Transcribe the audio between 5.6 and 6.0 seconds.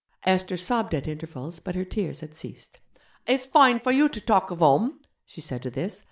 to this.